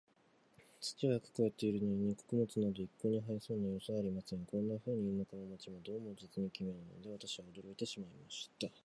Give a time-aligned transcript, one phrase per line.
[0.79, 4.43] 土はよく肥えているのに、穀物など一向に生えそうな様子はありません。
[4.47, 8.71] こんなふうに、田舎も街も、どうも実に奇妙なので、私は驚いてしまいました。